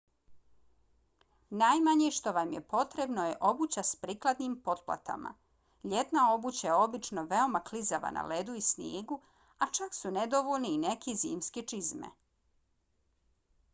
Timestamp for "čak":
9.79-9.99